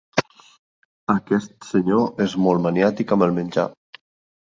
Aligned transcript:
Aquest 1.15 1.53
senyor 1.69 2.25
és 2.27 2.37
molt 2.47 2.67
maniàtic 2.67 3.19
amb 3.19 3.29
el 3.31 3.41
menjar. 3.41 3.73